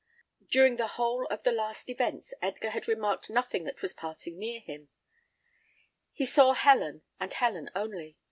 During 0.49 0.77
the 0.77 0.87
whole 0.97 1.27
of 1.27 1.43
the 1.43 1.51
last 1.51 1.87
events 1.87 2.33
Edgar 2.41 2.71
had 2.71 2.87
remarked 2.87 3.29
nothing 3.29 3.65
that 3.65 3.83
was 3.83 3.93
passing 3.93 4.39
near 4.39 4.59
him. 4.59 4.89
He 6.11 6.25
saw 6.25 6.53
Helen, 6.53 7.03
and 7.19 7.31
Helen 7.31 7.69
only. 7.75 8.17